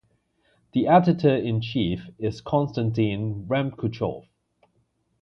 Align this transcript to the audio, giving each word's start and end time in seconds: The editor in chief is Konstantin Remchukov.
The 0.73 0.87
editor 0.87 1.29
in 1.35 1.61
chief 1.61 2.09
is 2.17 2.41
Konstantin 2.41 3.45
Remchukov. 3.47 4.25